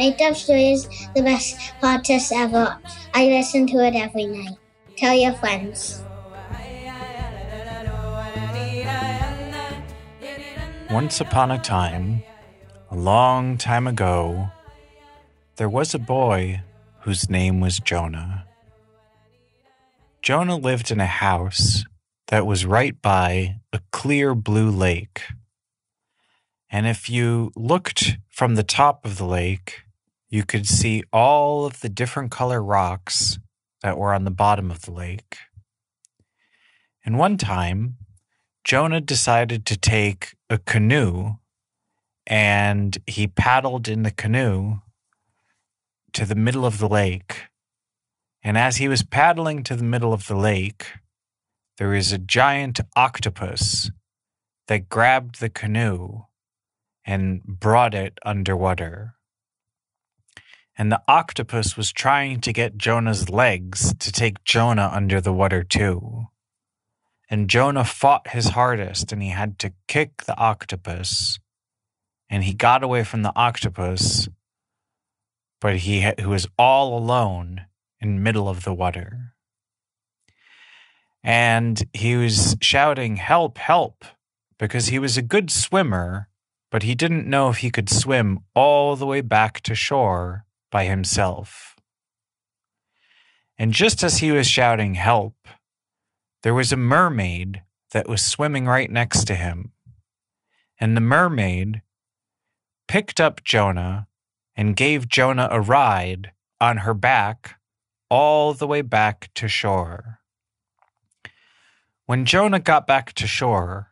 [0.00, 2.74] Make Up Story is the best podcast ever.
[3.12, 4.56] I listen to it every night.
[4.96, 6.02] Tell your friends.
[10.90, 12.22] Once upon a time,
[12.90, 14.48] a long time ago,
[15.56, 16.62] there was a boy
[17.00, 18.46] whose name was Jonah.
[20.22, 21.84] Jonah lived in a house
[22.28, 25.24] that was right by a clear blue lake.
[26.70, 29.82] And if you looked from the top of the lake,
[30.30, 33.38] you could see all of the different color rocks
[33.82, 35.36] that were on the bottom of the lake.
[37.04, 37.96] And one time,
[38.62, 41.36] Jonah decided to take a canoe
[42.26, 44.76] and he paddled in the canoe
[46.12, 47.44] to the middle of the lake.
[48.42, 50.86] And as he was paddling to the middle of the lake,
[51.78, 53.90] there was a giant octopus
[54.68, 56.26] that grabbed the canoe
[57.04, 59.14] and brought it underwater.
[60.80, 65.62] And the octopus was trying to get Jonah's legs to take Jonah under the water
[65.62, 66.28] too.
[67.28, 71.38] And Jonah fought his hardest and he had to kick the octopus.
[72.30, 74.30] And he got away from the octopus,
[75.60, 77.66] but he, was all alone
[78.00, 79.34] in middle of the water.
[81.22, 84.02] And he was shouting, Help, help,
[84.58, 86.28] because he was a good swimmer
[86.70, 90.84] but he didn't know if he could swim all the way back to shore by
[90.84, 91.76] himself.
[93.58, 95.34] And just as he was shouting help,
[96.42, 97.62] there was a mermaid
[97.92, 99.72] that was swimming right next to him.
[100.80, 101.82] And the mermaid
[102.88, 104.06] picked up Jonah
[104.56, 107.60] and gave Jonah a ride on her back
[108.08, 110.20] all the way back to shore.
[112.06, 113.90] When Jonah got back to shore,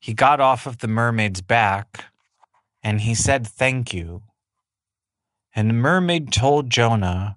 [0.00, 2.06] he got off of the mermaid's back
[2.82, 4.22] and he said thank you.
[5.58, 7.36] And the mermaid told Jonah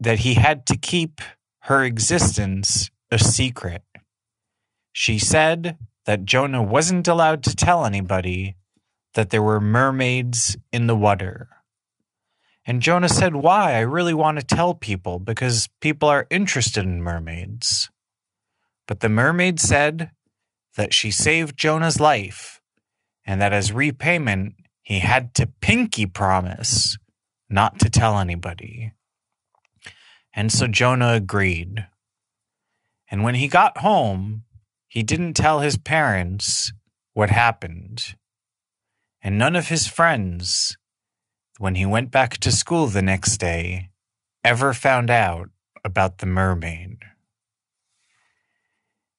[0.00, 1.20] that he had to keep
[1.64, 3.82] her existence a secret.
[4.94, 5.76] She said
[6.06, 8.56] that Jonah wasn't allowed to tell anybody
[9.12, 11.50] that there were mermaids in the water.
[12.64, 13.74] And Jonah said, Why?
[13.74, 17.90] I really want to tell people because people are interested in mermaids.
[18.88, 20.10] But the mermaid said
[20.78, 22.62] that she saved Jonah's life
[23.26, 26.96] and that as repayment, he had to pinky promise
[27.52, 28.92] not to tell anybody.
[30.34, 31.86] And so Jonah agreed.
[33.10, 34.44] And when he got home,
[34.88, 36.72] he didn't tell his parents
[37.12, 38.16] what happened.
[39.22, 40.76] And none of his friends,
[41.58, 43.90] when he went back to school the next day,
[44.42, 45.50] ever found out
[45.84, 46.98] about the mermaid.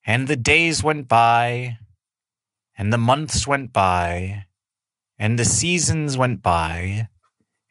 [0.06, 1.78] And the days went by,
[2.78, 4.46] and the months went by,
[5.18, 7.08] and the seasons went by,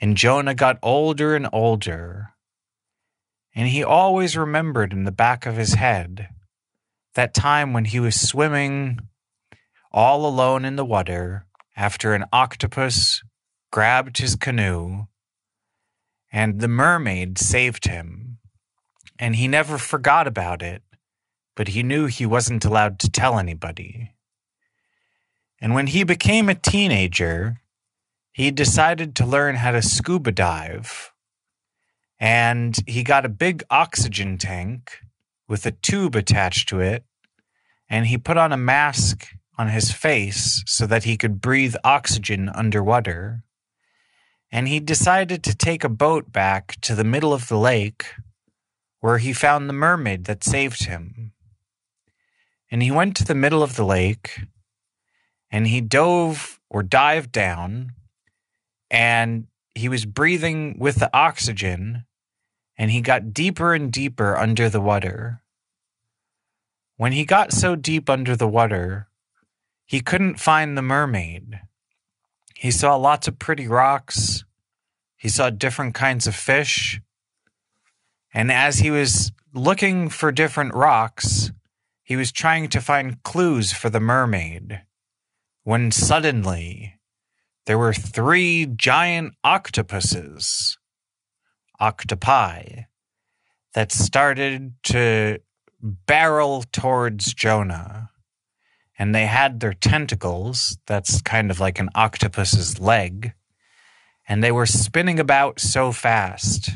[0.02, 2.30] and Jonah got older and older.
[3.54, 6.28] And he always remembered in the back of his head
[7.14, 8.98] that time when he was swimming
[9.92, 11.46] all alone in the water
[11.76, 13.22] after an octopus
[13.70, 15.06] grabbed his canoe
[16.32, 18.38] and the mermaid saved him.
[19.20, 20.82] And he never forgot about it,
[21.54, 24.14] but he knew he wasn't allowed to tell anybody.
[25.60, 27.61] And when he became a teenager,
[28.32, 31.12] he decided to learn how to scuba dive.
[32.18, 34.98] And he got a big oxygen tank
[35.46, 37.04] with a tube attached to it.
[37.90, 39.28] And he put on a mask
[39.58, 43.42] on his face so that he could breathe oxygen underwater.
[44.50, 48.06] And he decided to take a boat back to the middle of the lake
[49.00, 51.32] where he found the mermaid that saved him.
[52.70, 54.40] And he went to the middle of the lake
[55.50, 57.92] and he dove or dived down
[58.92, 62.04] and he was breathing with the oxygen
[62.76, 65.42] and he got deeper and deeper under the water.
[66.96, 69.08] When he got so deep under the water,
[69.86, 71.60] he couldn't find the mermaid.
[72.54, 74.44] He saw lots of pretty rocks.
[75.16, 77.00] He saw different kinds of fish.
[78.34, 81.50] And as he was looking for different rocks,
[82.02, 84.82] he was trying to find clues for the mermaid
[85.64, 86.98] when suddenly
[87.66, 90.76] there were three giant octopuses,
[91.80, 92.82] octopi,
[93.74, 95.38] that started to
[95.80, 98.10] barrel towards Jonah.
[98.98, 103.32] And they had their tentacles, that's kind of like an octopus's leg,
[104.28, 106.70] and they were spinning about so fast.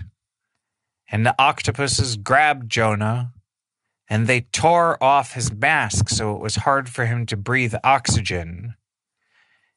[1.09, 3.33] And the octopuses grabbed Jonah
[4.09, 8.75] and they tore off his mask so it was hard for him to breathe oxygen.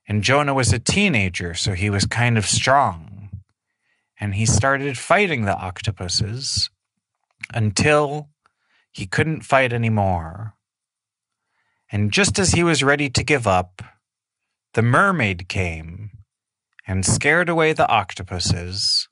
[0.10, 3.30] And Jonah was a teenager, so he was kind of strong.
[4.20, 6.70] and he started fighting the octopuses
[7.54, 8.30] until
[8.92, 10.54] he couldn't fight anymore.
[11.92, 13.82] And just as he was ready to give up,
[14.74, 16.12] the mermaid came
[16.86, 19.08] and scared away the octopuses,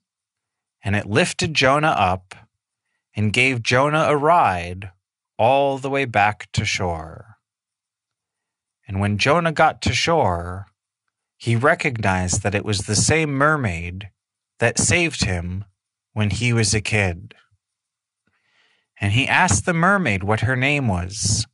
[0.83, 2.35] and it lifted Jonah up
[3.15, 4.91] and gave Jonah a ride
[5.39, 7.37] all the way back to shore.
[8.87, 10.66] And when Jonah got to shore,
[11.37, 14.09] he recognized that it was the same mermaid
[14.59, 15.63] that saved him
[16.13, 17.35] when he was a kid.
[18.99, 21.45] And he asked the mermaid what her name was.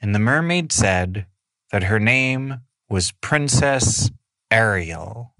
[0.00, 1.26] And the mermaid said
[1.70, 4.10] that her name was Princess
[4.50, 5.34] Ariel.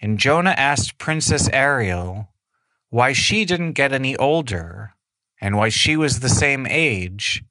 [0.00, 2.28] And Jonah asked Princess Ariel
[2.90, 4.94] why she didn't get any older
[5.40, 7.42] and why she was the same age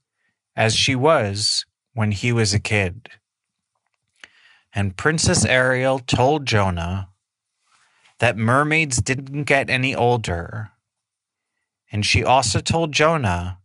[0.56, 3.10] as she was when he was a kid.
[4.76, 7.10] And Princess Ariel told Jonah
[8.20, 10.72] that mermaids didn't get any older.
[11.92, 13.60] And she also told Jonah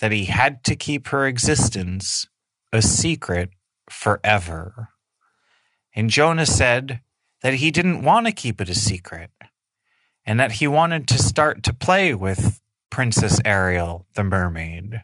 [0.00, 2.26] that he had to keep her existence
[2.72, 3.50] a secret
[3.88, 4.88] forever.
[5.94, 7.00] And Jonah said
[7.42, 9.30] that he didn't want to keep it a secret
[10.24, 12.60] and that he wanted to start to play with
[12.90, 15.02] Princess Ariel, the mermaid.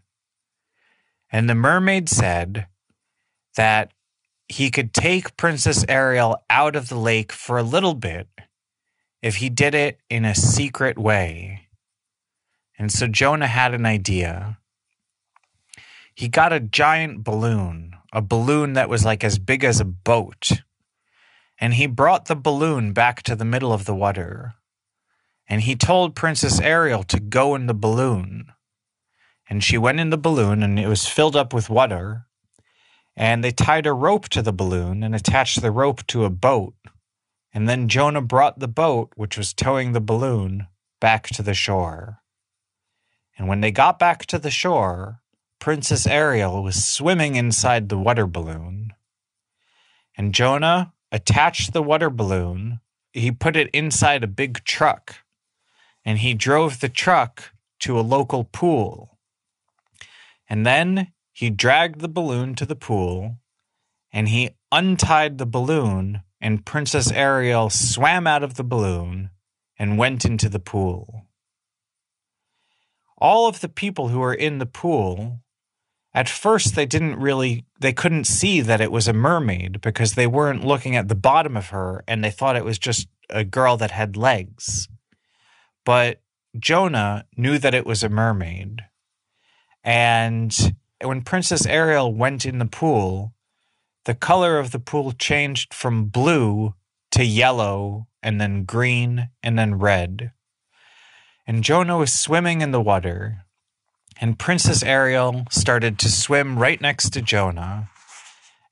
[1.30, 2.66] And the mermaid said
[3.56, 3.92] that
[4.48, 8.28] he could take Princess Ariel out of the lake for a little bit
[9.22, 11.68] if he did it in a secret way.
[12.78, 14.58] And so Jonah had an idea.
[16.14, 20.62] He got a giant balloon, a balloon that was like as big as a boat.
[21.60, 24.54] And he brought the balloon back to the middle of the water.
[25.48, 28.52] And he told Princess Ariel to go in the balloon.
[29.50, 32.27] And she went in the balloon, and it was filled up with water.
[33.18, 36.74] And they tied a rope to the balloon and attached the rope to a boat.
[37.52, 40.68] And then Jonah brought the boat, which was towing the balloon,
[41.00, 42.20] back to the shore.
[43.36, 45.20] And when they got back to the shore,
[45.58, 48.92] Princess Ariel was swimming inside the water balloon.
[50.16, 52.78] And Jonah attached the water balloon,
[53.12, 55.16] he put it inside a big truck,
[56.04, 59.18] and he drove the truck to a local pool.
[60.48, 63.36] And then he dragged the balloon to the pool,
[64.12, 69.30] and he untied the balloon and Princess Ariel swam out of the balloon
[69.78, 71.28] and went into the pool.
[73.18, 75.38] All of the people who were in the pool,
[76.12, 80.26] at first they didn't really, they couldn't see that it was a mermaid because they
[80.26, 83.76] weren't looking at the bottom of her and they thought it was just a girl
[83.76, 84.88] that had legs.
[85.84, 86.20] But
[86.58, 88.80] Jonah knew that it was a mermaid.
[89.84, 93.34] And when Princess Ariel went in the pool,
[94.04, 96.74] the color of the pool changed from blue
[97.12, 100.32] to yellow and then green and then red.
[101.46, 103.44] And Jonah was swimming in the water,
[104.20, 107.88] and Princess Ariel started to swim right next to Jonah,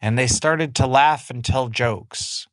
[0.01, 2.47] and they started to laugh and tell jokes.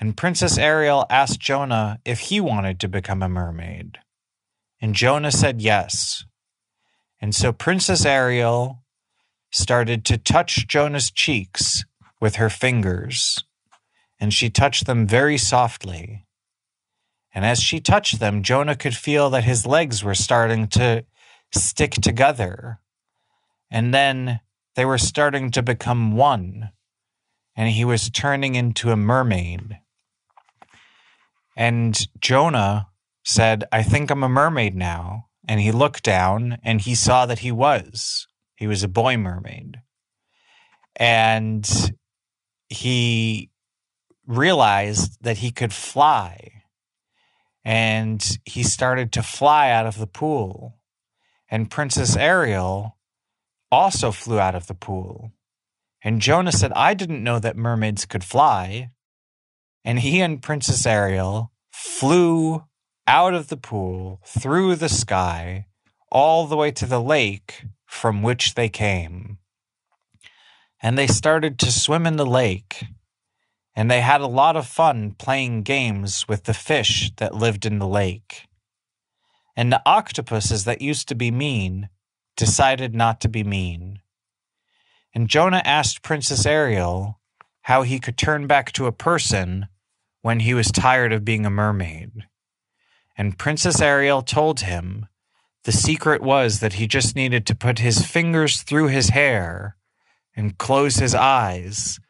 [0.00, 3.98] And Princess Ariel asked Jonah if he wanted to become a mermaid.
[4.80, 6.24] And Jonah said yes.
[7.20, 8.84] And so Princess Ariel
[9.50, 11.84] started to touch Jonah's cheeks
[12.20, 13.44] with her fingers,
[14.20, 16.26] and she touched them very softly.
[17.34, 21.04] And as she touched them, Jonah could feel that his legs were starting to
[21.54, 22.80] stick together.
[23.70, 24.40] And then
[24.74, 26.70] they were starting to become one,
[27.54, 29.78] and he was turning into a mermaid.
[31.56, 32.88] And Jonah
[33.24, 35.26] said, I think I'm a mermaid now.
[35.48, 38.26] And he looked down and he saw that he was.
[38.58, 39.80] He was a boy mermaid.
[40.96, 41.64] And
[42.68, 43.50] he
[44.26, 46.64] realized that he could fly
[47.64, 50.76] and he started to fly out of the pool.
[51.48, 52.98] And Princess Ariel
[53.70, 55.30] also flew out of the pool.
[56.02, 58.90] And Jonah said, I didn't know that mermaids could fly.
[59.84, 62.64] And he and Princess Ariel flew
[63.06, 65.66] out of the pool, through the sky,
[66.10, 69.38] all the way to the lake from which they came
[70.80, 72.84] and they started to swim in the lake.
[73.74, 77.78] And they had a lot of fun playing games with the fish that lived in
[77.78, 78.46] the lake.
[79.56, 81.88] And the octopuses that used to be mean
[82.36, 84.00] decided not to be mean.
[85.14, 87.20] And Jonah asked Princess Ariel
[87.62, 89.66] how he could turn back to a person
[90.22, 92.10] when he was tired of being a mermaid.
[93.16, 95.06] And Princess Ariel told him
[95.68, 99.76] the secret was that he just needed to put his fingers through his hair
[100.34, 102.00] and close his eyes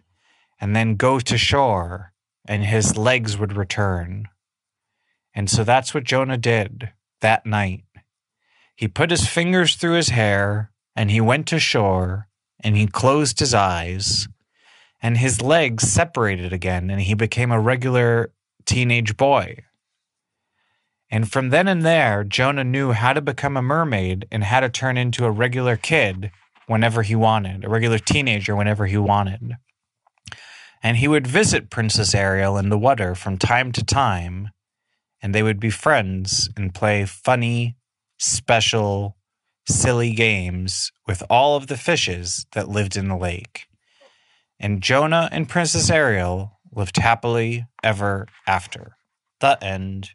[0.60, 2.12] and then go to shore
[2.46, 4.28] and his legs would return.
[5.34, 7.82] And so that's what Jonah did that night.
[8.76, 12.28] He put his fingers through his hair and he went to shore
[12.62, 14.28] and he closed his eyes
[15.02, 18.30] and his legs separated again and he became a regular
[18.66, 19.64] teenage boy.
[21.10, 24.68] And from then and there, Jonah knew how to become a mermaid and how to
[24.68, 26.30] turn into a regular kid
[26.66, 29.56] whenever he wanted, a regular teenager whenever he wanted.
[30.82, 34.50] And he would visit Princess Ariel in the water from time to time,
[35.22, 37.76] and they would be friends and play funny,
[38.18, 39.16] special,
[39.66, 43.66] silly games with all of the fishes that lived in the lake.
[44.60, 48.96] And Jonah and Princess Ariel lived happily ever after.
[49.40, 50.10] The end.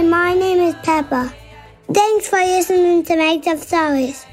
[0.00, 1.30] Hi, my name is Peppa.
[1.92, 4.24] Thanks for listening to Make Up Stories.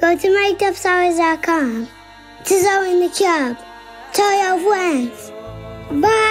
[0.00, 1.88] Go to makeupstories.com
[2.44, 3.56] to join the club.
[4.12, 5.32] Tell your friends.
[6.00, 6.29] Bye.